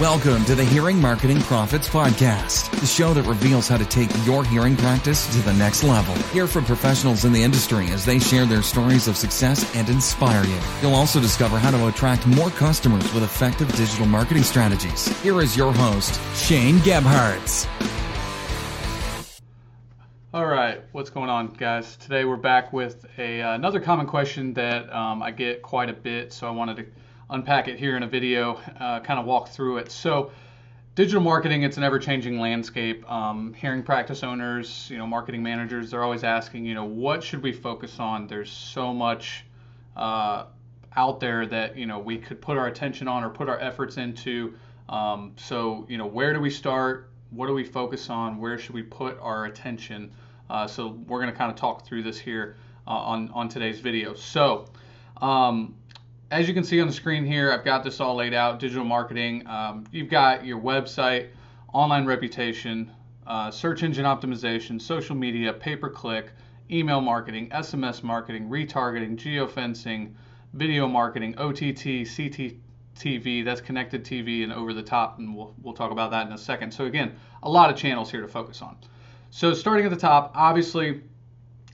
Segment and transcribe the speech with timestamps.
[0.00, 4.44] Welcome to the Hearing Marketing Profits Podcast, the show that reveals how to take your
[4.44, 6.14] hearing practice to the next level.
[6.30, 10.44] Hear from professionals in the industry as they share their stories of success and inspire
[10.44, 10.56] you.
[10.80, 15.08] You'll also discover how to attract more customers with effective digital marketing strategies.
[15.20, 17.68] Here is your host, Shane Gebhardt.
[20.32, 21.96] All right, what's going on, guys?
[21.96, 26.32] Today we're back with a, another common question that um, I get quite a bit,
[26.32, 26.86] so I wanted to
[27.30, 29.90] unpack it here in a video, uh, kind of walk through it.
[29.90, 30.30] So,
[30.94, 33.08] digital marketing, it's an ever-changing landscape.
[33.10, 37.42] Um, hearing practice owners, you know, marketing managers, they're always asking, you know, what should
[37.42, 38.26] we focus on?
[38.26, 39.44] There's so much
[39.96, 40.46] uh,
[40.96, 43.96] out there that you know we could put our attention on or put our efforts
[43.96, 44.54] into.
[44.88, 47.10] Um, so, you know, where do we start?
[47.30, 48.38] What do we focus on?
[48.38, 50.12] Where should we put our attention?
[50.48, 53.80] Uh, so, we're going to kind of talk through this here uh, on on today's
[53.80, 54.14] video.
[54.14, 54.66] So.
[55.20, 55.74] Um,
[56.30, 58.84] as you can see on the screen here, I've got this all laid out, digital
[58.84, 59.46] marketing.
[59.46, 61.28] Um, you've got your website,
[61.72, 62.90] online reputation,
[63.26, 66.30] uh, search engine optimization, social media, pay-per-click,
[66.70, 70.12] email marketing, SMS marketing, retargeting, geofencing,
[70.52, 75.92] video marketing, OTT, CTV, that's connected TV and over the top, and we'll, we'll talk
[75.92, 76.72] about that in a second.
[76.72, 78.76] So again, a lot of channels here to focus on.
[79.30, 81.00] So starting at the top, obviously,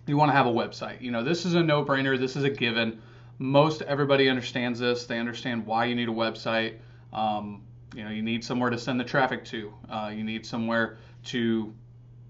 [0.06, 1.00] you want to have a website.
[1.00, 2.18] You know, this is a no-brainer.
[2.18, 3.00] This is a given
[3.38, 5.06] most everybody understands this.
[5.06, 6.78] They understand why you need a website.
[7.12, 7.62] Um,
[7.94, 9.72] you know, you need somewhere to send the traffic to.
[9.88, 11.72] Uh, you need somewhere to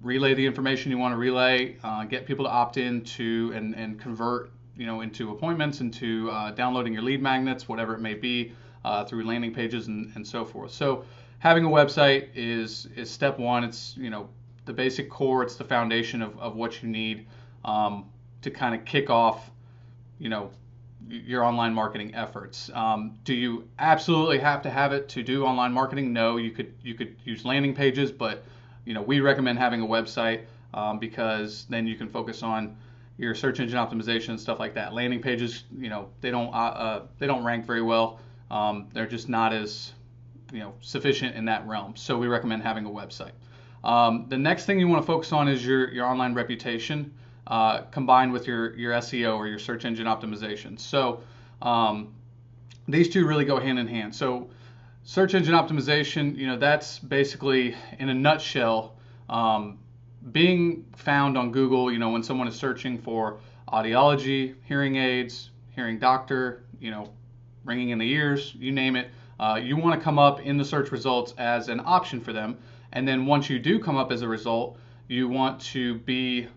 [0.02, 3.74] relay the information you want to relay, uh, get people to opt in to and,
[3.74, 8.14] and convert, you know, into appointments, into uh, downloading your lead magnets, whatever it may
[8.14, 8.52] be,
[8.84, 10.70] uh, through landing pages and, and so forth.
[10.70, 11.04] So
[11.38, 13.64] having a website is is step one.
[13.64, 14.28] It's you know
[14.66, 15.42] the basic core.
[15.42, 17.26] It's the foundation of, of what you need
[17.64, 18.10] um,
[18.42, 19.50] to kind of kick off,
[20.18, 20.50] you know,
[21.08, 22.70] your online marketing efforts.
[22.74, 26.12] Um, do you absolutely have to have it to do online marketing?
[26.12, 28.44] No, you could you could use landing pages, but
[28.84, 32.76] you know we recommend having a website um, because then you can focus on
[33.16, 34.92] your search engine optimization and stuff like that.
[34.92, 38.18] Landing pages, you know, they don't uh, uh, they don't rank very well.
[38.50, 39.92] Um, they're just not as
[40.52, 41.96] you know sufficient in that realm.
[41.96, 43.32] So we recommend having a website.
[43.82, 47.12] Um, the next thing you want to focus on is your your online reputation
[47.46, 50.78] uh, combined with your, your SEO or your search engine optimization.
[50.78, 51.20] So
[51.60, 52.14] um,
[52.88, 54.14] these two really go hand in hand.
[54.14, 54.48] So
[55.02, 58.96] search engine optimization, you know, that's basically in a nutshell
[59.28, 59.78] um,
[60.32, 61.92] being found on Google.
[61.92, 63.38] You know, when someone is searching for
[63.68, 67.10] audiology, hearing aids, hearing doctor, you know,
[67.64, 69.08] ringing in the ears, you name it.
[69.38, 72.56] Uh, you want to come up in the search results as an option for them.
[72.92, 74.78] And then once you do come up as a result,
[75.08, 76.48] you want to be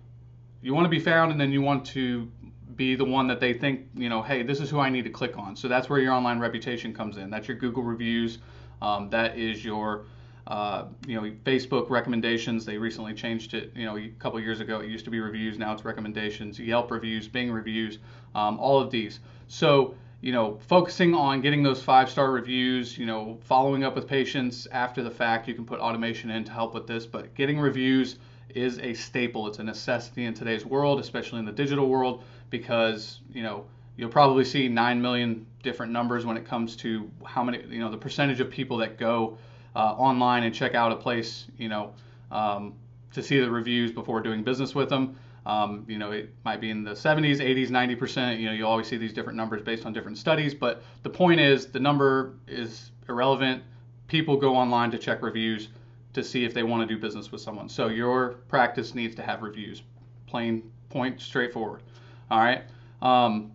[0.61, 2.31] you want to be found and then you want to
[2.75, 5.09] be the one that they think, you know, hey, this is who I need to
[5.09, 5.55] click on.
[5.55, 7.29] So that's where your online reputation comes in.
[7.29, 8.37] That's your Google reviews.
[8.81, 10.05] Um, that is your,
[10.45, 12.65] uh, you know, Facebook recommendations.
[12.65, 13.71] They recently changed it.
[13.75, 15.57] You know, a couple years ago it used to be reviews.
[15.57, 16.59] Now it's recommendations.
[16.59, 17.97] Yelp reviews, Bing reviews,
[18.35, 19.19] um, all of these.
[19.47, 24.07] So you know, focusing on getting those five star reviews, you know, following up with
[24.07, 25.47] patients after the fact.
[25.47, 28.17] You can put automation in to help with this, but getting reviews
[28.49, 29.47] is a staple.
[29.47, 34.09] It's a necessity in today's world, especially in the digital world, because you know you'll
[34.09, 37.97] probably see nine million different numbers when it comes to how many you know the
[37.97, 39.37] percentage of people that go
[39.75, 41.93] uh, online and check out a place, you know,
[42.31, 42.73] um,
[43.13, 45.15] to see the reviews before doing business with them.
[45.47, 48.37] Um, you know, it might be in the 70s, 80s, 90%.
[48.37, 51.39] You know, you always see these different numbers based on different studies, but the point
[51.39, 53.63] is the number is irrelevant.
[54.09, 55.69] People go online to check reviews
[56.11, 57.69] to see if they want to do business with someone.
[57.69, 59.83] So your practice needs to have reviews,
[60.25, 61.81] plain point, straightforward.
[62.29, 62.63] All right.
[63.01, 63.53] Um,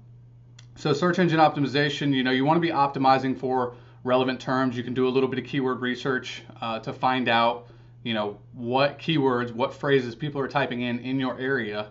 [0.77, 4.79] so search engine optimization, you know, you want to be optimizing for relevant terms.
[4.79, 7.69] You can do a little bit of keyword research uh, to find out,
[8.03, 11.89] you know, what keywords, what phrases people are typing in in your area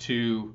[0.00, 0.54] to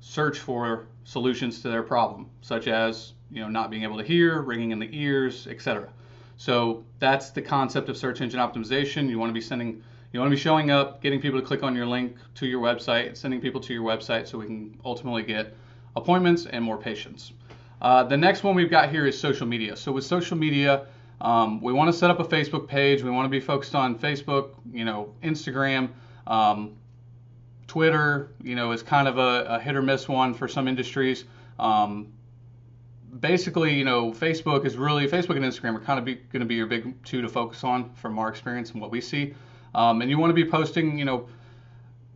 [0.00, 4.42] search for solutions to their problem, such as, you know, not being able to hear,
[4.42, 5.88] ringing in the ears, etc.
[6.36, 9.08] So that's the concept of search engine optimization.
[9.08, 11.62] You want to be sending, you want to be showing up, getting people to click
[11.62, 15.22] on your link to your website, sending people to your website so we can ultimately
[15.22, 15.56] get
[15.96, 17.32] appointments and more patients.
[17.80, 19.76] Uh, the next one we've got here is social media.
[19.76, 20.86] So with social media,
[21.20, 23.02] um, we want to set up a Facebook page.
[23.02, 25.90] We want to be focused on Facebook, you know, Instagram,
[26.26, 26.76] um,
[27.66, 28.32] Twitter.
[28.42, 31.24] You know, is kind of a, a, hit or miss one for some industries.
[31.58, 32.12] Um,
[33.20, 36.56] basically, you know, Facebook is really Facebook and Instagram are kind of going to be
[36.56, 39.34] your big two to focus on from our experience and what we see.
[39.74, 41.28] Um, and you want to be posting, you know,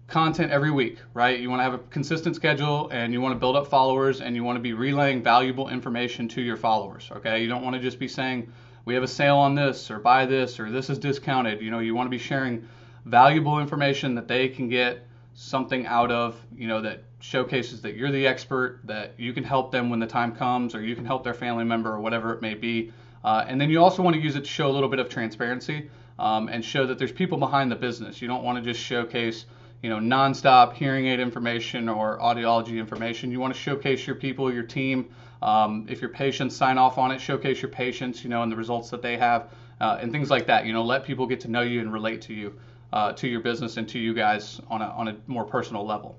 [0.08, 1.38] content every week, right?
[1.38, 4.34] You want to have a consistent schedule and you want to build up followers and
[4.34, 7.42] you want to be relaying valuable information to your followers, okay?
[7.42, 8.50] You don't want to just be saying,
[8.88, 11.60] we have a sale on this or buy this or this is discounted.
[11.60, 12.66] You know, you want to be sharing
[13.04, 18.10] valuable information that they can get something out of, you know, that showcases that you're
[18.10, 21.22] the expert, that you can help them when the time comes, or you can help
[21.22, 22.90] their family member or whatever it may be.
[23.22, 25.10] Uh, and then you also want to use it to show a little bit of
[25.10, 28.22] transparency um, and show that there's people behind the business.
[28.22, 29.44] You don't want to just showcase,
[29.82, 33.30] you know, nonstop hearing aid information or audiology information.
[33.30, 35.10] You want to showcase your people, your team.
[35.42, 38.56] Um, if your patients sign off on it, showcase your patients, you know, and the
[38.56, 39.50] results that they have,
[39.80, 40.66] uh, and things like that.
[40.66, 42.58] You know, let people get to know you and relate to you,
[42.92, 46.18] uh, to your business, and to you guys on a on a more personal level.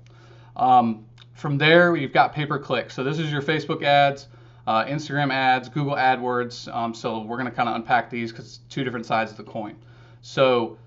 [0.56, 2.90] Um, from there, you've got pay per click.
[2.90, 4.28] So this is your Facebook ads,
[4.66, 6.72] uh, Instagram ads, Google AdWords.
[6.74, 9.36] Um, so we're going to kind of unpack these because it's two different sides of
[9.36, 9.76] the coin.
[10.22, 10.78] So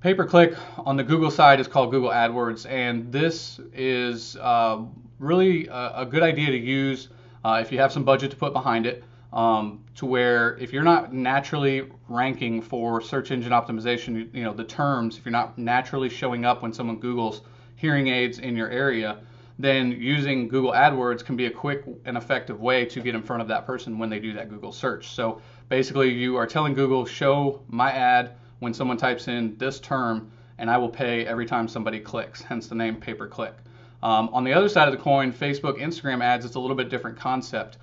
[0.00, 4.82] pay per click on the Google side is called Google AdWords, and this is uh,
[5.18, 7.08] really a, a, good idea to use
[7.48, 9.02] uh, if you have some budget to put behind it.
[9.32, 14.64] Um, to where if you're not naturally ranking for search engine optimization, you, know the
[14.64, 17.42] terms, if you're not naturally showing up when someone Google's
[17.76, 19.18] hearing aids in your area,
[19.58, 23.42] then using Google AdWords can be a quick and effective way to get in front
[23.42, 25.08] of that person when they do that Google search.
[25.08, 30.30] So basically, you are telling Google, show my ad when someone types in this term,
[30.58, 33.54] and I will pay every time somebody clicks, hence the name pay per click.
[34.02, 36.88] Um, on the other side of the coin, Facebook, Instagram ads, it's a little bit
[36.88, 37.78] different concept.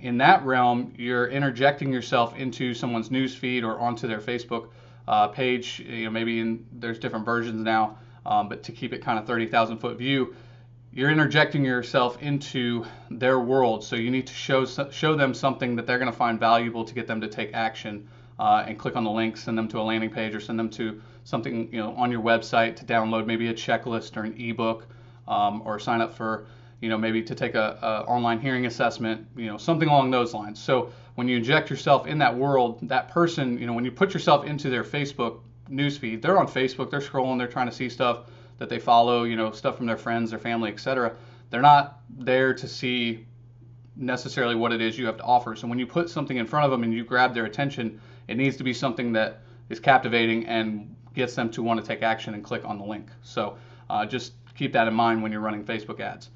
[0.00, 4.68] In that realm, you're interjecting yourself into someone's news feed or onto their Facebook
[5.08, 5.80] uh, page.
[5.80, 9.26] You know, maybe in, there's different versions now um, but to keep it kind of
[9.26, 10.34] 30,000 foot view,
[10.92, 13.84] you're interjecting yourself into their world.
[13.84, 16.94] So you need to show show them something that they're going to find valuable to
[16.94, 18.08] get them to take action
[18.38, 20.70] uh, and click on the link, send them to a landing page, or send them
[20.70, 24.86] to something you know on your website to download maybe a checklist or an ebook,
[25.28, 26.46] um, or sign up for
[26.80, 30.34] you know maybe to take a, a online hearing assessment, you know something along those
[30.34, 30.58] lines.
[30.58, 34.14] So when you inject yourself in that world, that person, you know, when you put
[34.14, 35.40] yourself into their Facebook
[35.70, 36.20] newsfeed.
[36.20, 36.90] They're on Facebook.
[36.90, 37.38] They're scrolling.
[37.38, 38.24] They're trying to see stuff
[38.58, 39.24] that they follow.
[39.24, 41.16] You know, stuff from their friends, their family, etc.
[41.50, 43.26] They're not there to see
[43.96, 45.56] necessarily what it is you have to offer.
[45.56, 48.36] So when you put something in front of them and you grab their attention, it
[48.36, 52.34] needs to be something that is captivating and gets them to want to take action
[52.34, 53.08] and click on the link.
[53.22, 53.58] So
[53.90, 56.28] uh, just keep that in mind when you're running Facebook ads.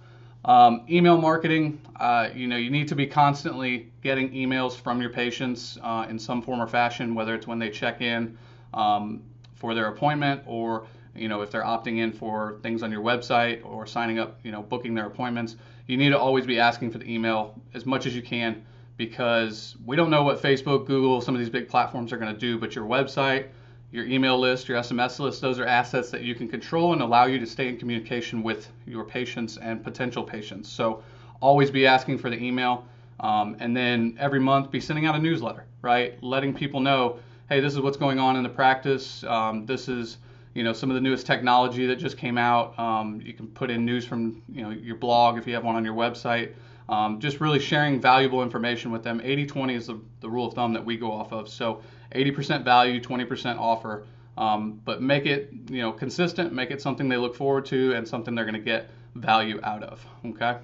[0.47, 5.11] Um, email marketing, uh, you know, you need to be constantly getting emails from your
[5.11, 8.38] patients uh, in some form or fashion, whether it's when they check in,
[8.73, 9.23] um,
[9.55, 13.65] for their appointment or you know if they're opting in for things on your website
[13.65, 15.55] or signing up you know booking their appointments
[15.87, 18.65] you need to always be asking for the email as much as you can
[18.97, 22.38] because we don't know what facebook google some of these big platforms are going to
[22.38, 23.47] do but your website
[23.94, 27.26] your email list your sms list those are assets that you can control and allow
[27.26, 31.02] you to stay in communication with your patients and potential patients so
[31.41, 32.87] always be asking for the email
[33.20, 37.19] um, and then every month be sending out a newsletter right letting people know
[37.49, 39.23] hey, this is what's going on in the practice.
[39.25, 40.19] Um, this is
[40.55, 42.79] you know some of the newest technology that just came out.
[42.79, 45.76] Um, you can put in news from you know your blog if you have one
[45.76, 46.52] on your website.
[46.88, 49.19] Um, just really sharing valuable information with them.
[49.20, 51.49] 80-20 is the, the, rule of thumb that we go off of.
[51.49, 51.81] So
[52.12, 54.04] 80% value, 20% offer.
[54.36, 56.52] Um, but make it you know consistent.
[56.52, 59.82] Make it something they look forward to and something they're going to get value out
[59.82, 60.04] of.
[60.26, 60.56] Okay.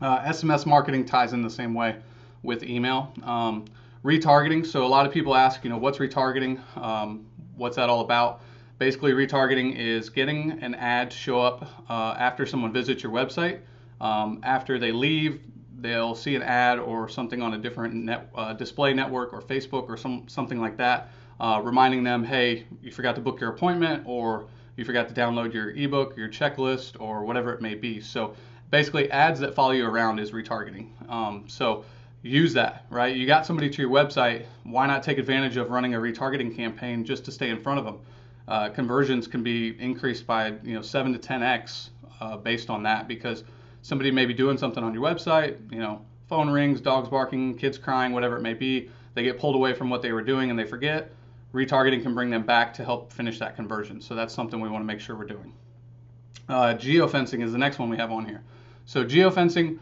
[0.00, 1.96] Uh, SMS marketing ties in the same way
[2.42, 3.12] with email.
[3.22, 3.64] Um,
[4.04, 4.66] retargeting.
[4.66, 6.60] So a lot of people ask, you know, what's retargeting?
[6.76, 8.42] Um, what's that all about?
[8.78, 13.60] Basically, retargeting is getting an ad to show up uh, after someone visits your website.
[14.00, 15.40] Um, after they leave,
[15.80, 19.88] they'll see an ad or something on a different net, uh, display network or Facebook
[19.88, 24.02] or some something like that, uh, reminding them, hey, you forgot to book your appointment
[24.06, 28.00] or you forgot to download your ebook, your checklist, or whatever it may be.
[28.00, 28.34] So
[28.70, 30.88] basically, ads that follow you around is retargeting.
[31.08, 31.84] Um, so
[32.22, 33.14] use that, right?
[33.14, 34.46] You got somebody to your website.
[34.64, 37.84] Why not take advantage of running a retargeting campaign just to stay in front of
[37.84, 37.98] them?
[38.46, 41.90] Uh, conversions can be increased by you know seven to 10x
[42.20, 43.44] uh, based on that because
[43.84, 45.70] somebody may be doing something on your website.
[45.70, 48.90] You know, phone rings, dogs barking, kids crying, whatever it may be.
[49.12, 51.12] They get pulled away from what they were doing and they forget.
[51.52, 54.00] Retargeting can bring them back to help finish that conversion.
[54.00, 55.52] So that's something we want to make sure we're doing.
[56.48, 58.42] Uh, geofencing is the next one we have on here.
[58.86, 59.78] So geofencing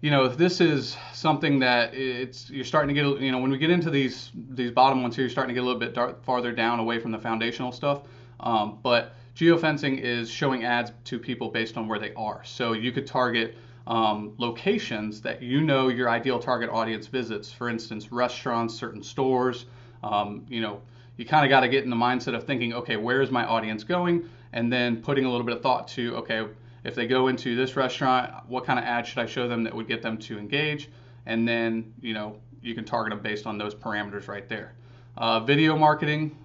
[0.00, 3.52] you know, if this is something that it's you're starting to get, you know, when
[3.52, 5.94] we get into these these bottom ones here, you're starting to get a little bit
[5.94, 8.02] dark, farther down away from the foundational stuff.
[8.40, 12.42] Um, but geofencing is showing ads to people based on where they are.
[12.44, 17.52] So you could target um, locations that you know your ideal target audience visits.
[17.52, 19.66] For instance, restaurants, certain stores.
[20.02, 20.82] Um, you know,
[21.16, 23.44] you kind of got to get in the mindset of thinking, okay, where is my
[23.44, 24.28] audience going?
[24.52, 26.46] And then putting a little bit of thought to, okay,
[26.84, 29.74] if they go into this restaurant, what kind of ad should I show them that
[29.74, 30.90] would get them to engage?
[31.26, 34.74] And then, you know, you can target them based on those parameters right there.
[35.16, 36.36] Uh, video marketing,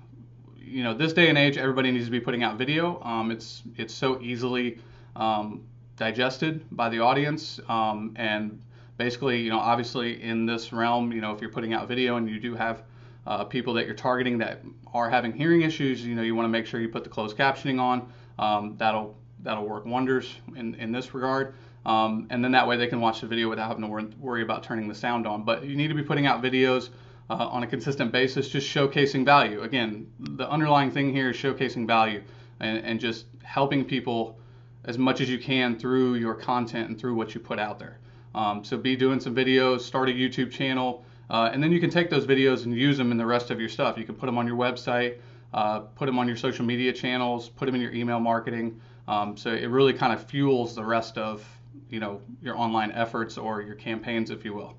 [0.68, 3.02] you know, this day and age, everybody needs to be putting out video.
[3.04, 4.80] Um, it's it's so easily
[5.16, 5.64] um,
[5.96, 8.62] digested by the audience, um, and
[8.98, 12.30] basically, you know, obviously in this realm, you know, if you're putting out video and
[12.30, 12.84] you do have
[13.26, 14.62] uh, people that you're targeting that
[14.94, 17.38] are having hearing issues, you know, you want to make sure you put the closed
[17.38, 18.12] captioning on.
[18.40, 21.54] Um, that'll that'll work wonders in, in this regard.
[21.86, 24.64] Um, and then that way they can watch the video without having to worry about
[24.64, 25.44] turning the sound on.
[25.44, 26.90] But you need to be putting out videos
[27.30, 29.62] uh, on a consistent basis, just showcasing value.
[29.62, 32.24] Again, the underlying thing here is showcasing value
[32.60, 34.40] and, and just helping people
[34.86, 38.00] as much as you can through your content and through what you put out there.
[38.34, 41.90] Um, so be doing some videos, start a YouTube channel, uh, and then you can
[41.90, 43.98] take those videos and use them in the rest of your stuff.
[43.98, 45.18] You can put them on your website,
[45.54, 48.80] uh, put them on your social media channels, put them in your email marketing.
[49.08, 51.46] Um, so it really kind of fuels the rest of
[51.90, 54.78] you know your online efforts or your campaigns, if you will.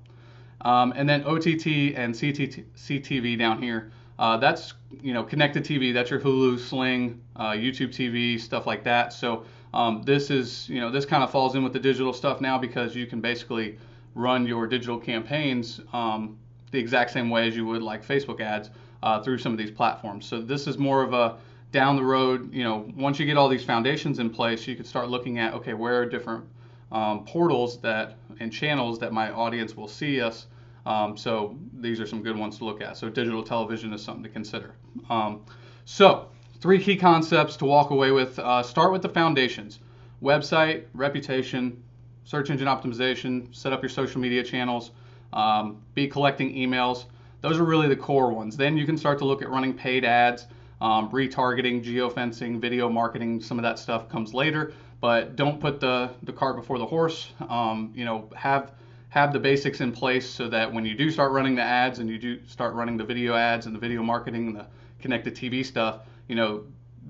[0.61, 3.91] Um, and then OTT and CTV down here.
[4.17, 5.93] Uh, that's you know connected TV.
[5.93, 9.13] That's your Hulu, Sling, uh, YouTube TV, stuff like that.
[9.13, 12.41] So um, this is you know this kind of falls in with the digital stuff
[12.41, 13.77] now because you can basically
[14.15, 16.37] run your digital campaigns um,
[16.71, 18.69] the exact same way as you would like Facebook ads
[19.01, 20.25] uh, through some of these platforms.
[20.25, 21.37] So this is more of a
[21.71, 22.53] down the road.
[22.53, 25.53] You know, once you get all these foundations in place, you could start looking at
[25.53, 26.43] okay, where are different
[26.91, 30.47] um, portals that and channels that my audience will see us.
[30.85, 32.97] Um, so these are some good ones to look at.
[32.97, 34.73] So digital television is something to consider.
[35.09, 35.41] Um,
[35.85, 36.29] so
[36.61, 38.39] three key concepts to walk away with.
[38.39, 39.79] Uh, start with the foundations:
[40.21, 41.83] website, reputation,
[42.23, 43.53] search engine optimization.
[43.55, 44.91] Set up your social media channels.
[45.33, 47.05] Um, be collecting emails.
[47.41, 48.57] Those are really the core ones.
[48.57, 50.47] Then you can start to look at running paid ads,
[50.81, 53.41] um, retargeting, geofencing, video marketing.
[53.41, 57.31] Some of that stuff comes later but don't put the, the cart before the horse.
[57.47, 58.71] Um, you know, have
[59.09, 62.07] have the basics in place so that when you do start running the ads and
[62.07, 64.67] you do start running the video ads and the video marketing and the
[64.99, 66.63] connected TV stuff, you know,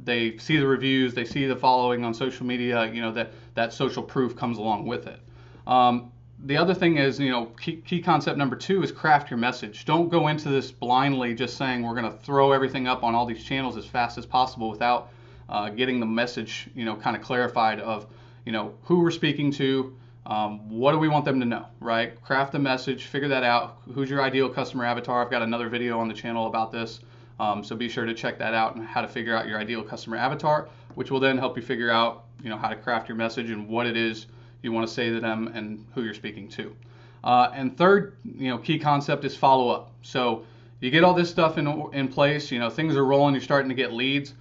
[0.06, 3.74] they see the reviews, they see the following on social media, you know, that that
[3.74, 5.20] social proof comes along with it.
[5.68, 6.12] Um,
[6.46, 9.84] the other thing is, you know, key, key concept number two is craft your message.
[9.86, 13.26] Don't go into this blindly just saying we're going to throw everything up on all
[13.26, 15.12] these channels as fast as possible without
[15.50, 18.08] uh, getting the message, you know, kind of clarified of,
[18.46, 19.96] you know, who we're speaking to,
[20.28, 22.22] um, what do we want them to know, right?
[22.22, 23.80] Craft the message, figure that out.
[23.94, 25.24] Who's your ideal customer avatar?
[25.24, 27.02] I've got another video on the channel about this,
[27.40, 29.84] um, so be sure to check that out and how to figure out your ideal
[29.84, 33.18] customer avatar, which will then help you figure out, you know, how to craft your
[33.18, 34.28] message and what it is
[34.62, 36.76] you want to say to them and who you're speaking to.
[37.24, 39.92] Uh, and third, you know, key concept is follow up.
[40.02, 40.46] So
[40.80, 43.70] you get all this stuff in in place, you know, things are rolling, you're starting
[43.70, 44.34] to get leads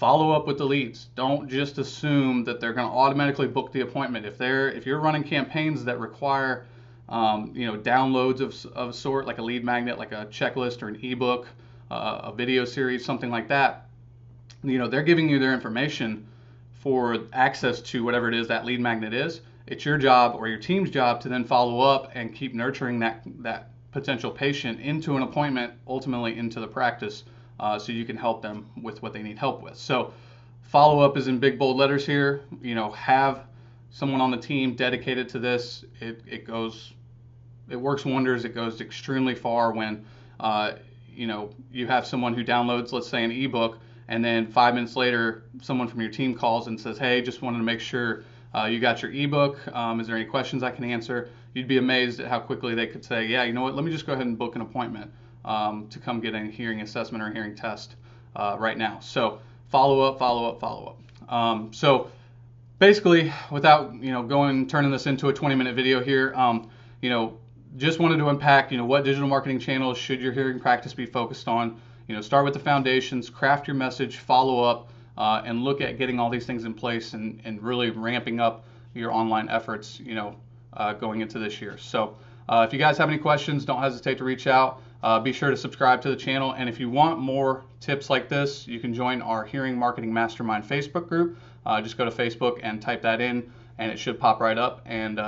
[0.00, 1.08] follow up with the leads.
[1.14, 4.24] Don't just assume that they're going to automatically book the appointment.
[4.24, 6.64] If they're if you're running campaigns that require
[7.10, 10.88] um, you know downloads of of sort like a lead magnet, like a checklist or
[10.88, 11.46] an ebook,
[11.90, 13.88] uh, a video series, something like that,
[14.64, 16.26] you know they're giving you their information
[16.72, 19.42] for access to whatever it is that lead magnet is.
[19.70, 23.22] It's your job or your team's job to then follow up and keep nurturing that
[23.38, 27.22] that potential patient into an appointment, ultimately into the practice
[27.60, 29.76] uh, so you can help them with what they need help with.
[29.76, 30.12] So
[30.62, 32.42] follow up is in big bold letters here.
[32.60, 33.44] You know, have
[33.90, 35.84] someone on the team dedicated to this.
[36.00, 36.92] It, it goes,
[37.68, 38.44] it works wonders.
[38.44, 40.04] It goes extremely far when,
[40.40, 40.72] uh,
[41.08, 44.96] you know, you have someone who downloads, let's say, an ebook, and then five minutes
[44.96, 48.64] later, someone from your team calls and says, "Hey, just wanted to make sure uh,
[48.64, 49.58] you got your ebook.
[49.74, 52.86] Um, is there any questions I can answer?" You'd be amazed at how quickly they
[52.86, 53.74] could say, "Yeah, you know what?
[53.74, 55.10] Let me just go ahead and book an appointment."
[55.44, 57.96] um, to come get a hearing assessment or hearing test
[58.36, 58.98] uh, right now.
[59.00, 61.32] So follow up, follow up, follow up.
[61.32, 62.10] Um, so
[62.78, 67.38] basically, without you know going turning this into a 20-minute video here, um, you know,
[67.76, 71.06] just wanted to unpack you know what digital marketing channels should your hearing practice be
[71.06, 71.80] focused on.
[72.08, 74.90] You know, start with the foundations, craft your message, follow up,
[75.20, 78.64] uh, and look at getting all these things in place and, and really ramping up
[78.94, 80.00] your online efforts.
[80.00, 80.36] You know,
[80.72, 81.76] uh, going into this year.
[81.78, 82.16] So.
[82.48, 84.82] Uh, if you guys have any questions, don't hesitate to reach out.
[85.04, 86.52] Uh, be sure to subscribe to the channel.
[86.54, 90.64] And if you want more tips like this, you can join our Hearing Marketing Mastermind
[90.64, 91.38] Facebook group.
[91.64, 94.82] Uh, just go to Facebook and type that in, and it should pop right up.
[94.84, 95.20] And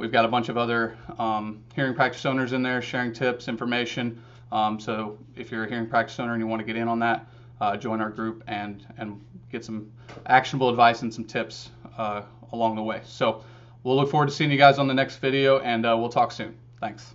[0.00, 4.22] we've got a bunch of other um, hearing practice owners in there sharing tips, information.
[4.50, 6.98] Um, so if you're a hearing practice owner and you want to get in on
[7.00, 7.26] that,
[7.60, 9.90] uh, join our group and and get some
[10.26, 13.02] actionable advice and some tips uh, along the way.
[13.04, 13.44] So
[13.82, 16.32] we'll look forward to seeing you guys on the next video, and uh, we'll talk
[16.32, 16.56] soon.
[16.80, 17.14] Thanks.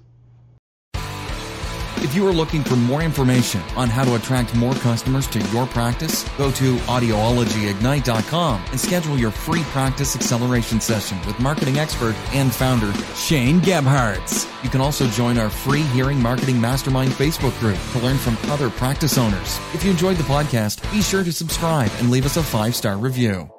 [2.06, 5.66] If you are looking for more information on how to attract more customers to your
[5.66, 12.54] practice, go to audiologyignite.com and schedule your free practice acceleration session with marketing expert and
[12.54, 14.48] founder Shane Gebhardt.
[14.64, 18.70] You can also join our free Hearing Marketing Mastermind Facebook group to learn from other
[18.70, 19.60] practice owners.
[19.74, 23.00] If you enjoyed the podcast, be sure to subscribe and leave us a five star
[23.00, 23.50] review.